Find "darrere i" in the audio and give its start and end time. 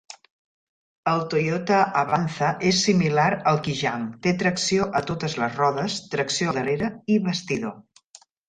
6.63-7.21